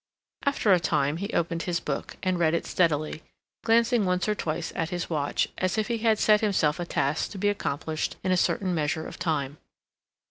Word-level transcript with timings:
After 0.45 0.73
a 0.73 0.79
time 0.79 1.17
he 1.17 1.31
opened 1.31 1.61
his 1.69 1.79
book, 1.79 2.17
and 2.23 2.39
read 2.39 2.55
on 2.55 2.63
steadily, 2.63 3.21
glancing 3.63 4.03
once 4.03 4.27
or 4.27 4.33
twice 4.33 4.73
at 4.75 4.89
his 4.89 5.11
watch, 5.11 5.47
as 5.59 5.77
if 5.77 5.89
he 5.89 5.99
had 5.99 6.17
set 6.17 6.41
himself 6.41 6.79
a 6.79 6.85
task 6.87 7.29
to 7.33 7.37
be 7.37 7.49
accomplished 7.49 8.15
in 8.23 8.31
a 8.31 8.35
certain 8.35 8.73
measure 8.73 9.05
of 9.05 9.19
time. 9.19 9.59